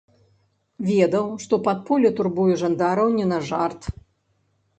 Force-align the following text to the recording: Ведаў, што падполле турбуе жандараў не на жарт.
Ведаў, 0.87 1.27
што 1.43 1.59
падполле 1.67 2.11
турбуе 2.21 2.55
жандараў 2.63 3.07
не 3.19 3.25
на 3.35 3.39
жарт. 3.53 3.81